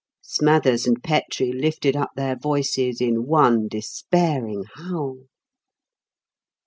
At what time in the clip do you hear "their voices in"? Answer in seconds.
2.15-3.27